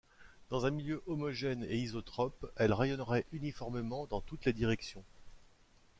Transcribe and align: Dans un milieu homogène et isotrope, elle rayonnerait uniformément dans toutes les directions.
Dans 0.49 0.65
un 0.65 0.71
milieu 0.71 1.03
homogène 1.05 1.63
et 1.69 1.77
isotrope, 1.77 2.51
elle 2.55 2.73
rayonnerait 2.73 3.27
uniformément 3.33 4.07
dans 4.07 4.19
toutes 4.19 4.45
les 4.45 4.51
directions. 4.53 5.03